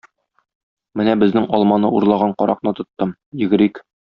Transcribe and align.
Менә 1.01 1.13
безнең 1.25 1.45
алманы 1.59 1.93
урлаган 1.99 2.35
каракны 2.43 2.77
тоттым, 2.81 3.17
йөгерик. 3.45 3.87